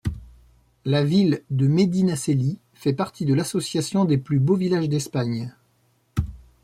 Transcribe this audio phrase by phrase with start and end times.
[0.83, 5.53] La ville de Medinaceli fait partie de l'association des Plus Beaux Villages d'Espagne.